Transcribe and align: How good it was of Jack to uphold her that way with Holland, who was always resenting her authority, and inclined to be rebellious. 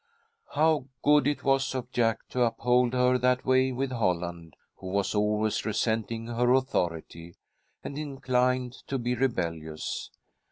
How 0.55 0.85
good 1.03 1.27
it 1.27 1.43
was 1.43 1.75
of 1.75 1.91
Jack 1.91 2.27
to 2.29 2.41
uphold 2.41 2.93
her 2.93 3.19
that 3.19 3.45
way 3.45 3.71
with 3.71 3.91
Holland, 3.91 4.55
who 4.77 4.87
was 4.87 5.13
always 5.13 5.63
resenting 5.63 6.25
her 6.25 6.51
authority, 6.55 7.35
and 7.83 7.95
inclined 7.99 8.73
to 8.87 8.97
be 8.97 9.13
rebellious. 9.13 10.09